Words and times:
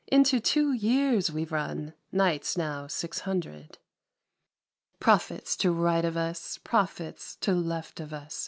Into 0.07 0.39
two 0.39 0.71
years 0.73 1.29
we've 1.31 1.51
run. 1.51 1.93
Nights 2.11 2.57
now 2.57 2.87
Six 2.87 3.19
Hundred. 3.19 3.77
Prophets 4.99 5.55
to 5.57 5.71
right 5.71 6.03
of 6.03 6.17
us. 6.17 6.57
Prophets 6.57 7.35
to 7.41 7.51
left 7.53 7.99
of 7.99 8.11
us. 8.11 8.39